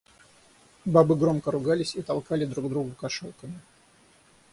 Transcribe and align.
Бабы 0.83 1.15
громко 1.15 1.51
ругались 1.51 1.93
и 1.95 2.01
толкали 2.01 2.45
друг 2.45 2.69
друга 2.71 2.91
кошелками. 2.95 3.59